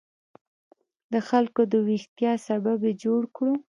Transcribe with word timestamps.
د 1.13 1.13
خلکو 1.29 1.61
د 1.71 1.73
ویښتیا 1.87 2.33
سبب 2.47 2.79
یې 2.87 2.93
جوړ 3.03 3.21
کړو. 3.35 3.53